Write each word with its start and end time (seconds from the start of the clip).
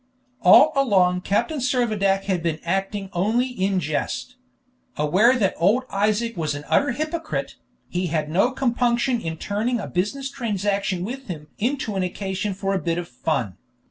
All 0.41 0.71
along 0.75 1.21
Captain 1.21 1.59
Servadac 1.59 2.23
had 2.23 2.41
been 2.41 2.59
acting 2.65 3.11
only 3.13 3.45
in 3.49 3.79
jest. 3.79 4.35
Aware 4.97 5.37
that 5.37 5.53
old 5.57 5.83
Isaac 5.91 6.35
was 6.35 6.55
an 6.55 6.63
utter 6.67 6.89
hypocrite, 6.93 7.57
he 7.87 8.07
had 8.07 8.27
no 8.27 8.49
compunction 8.49 9.21
in 9.21 9.37
turning 9.37 9.79
a 9.79 9.85
business 9.85 10.31
transaction 10.31 11.05
with 11.05 11.27
him 11.27 11.49
into 11.59 11.95
an 11.95 12.01
occasion 12.01 12.55
for 12.55 12.73
a 12.73 12.79
bit 12.81 12.97
of 12.97 13.07
fun. 13.07 13.57